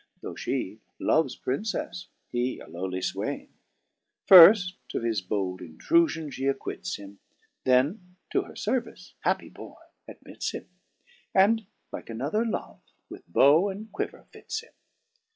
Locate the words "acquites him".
6.51-7.19